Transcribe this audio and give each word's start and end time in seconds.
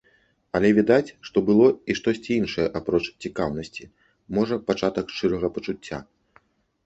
Але 0.57 0.69
відаць, 0.77 1.13
што 1.27 1.37
было 1.49 1.65
і 1.93 1.95
штосьці 1.99 2.31
іншае 2.41 2.65
апроч 2.79 3.01
цікаўнасці, 3.27 3.83
можа, 4.37 4.55
пачатак 4.69 5.05
шчырага 5.17 5.47
пачуцця. 5.59 5.97